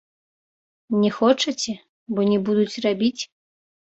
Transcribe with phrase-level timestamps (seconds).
[1.01, 1.75] Не хочаце,
[2.15, 3.21] бо не будуць рабіць.